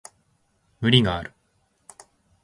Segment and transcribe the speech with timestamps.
[0.79, 1.31] 無理がある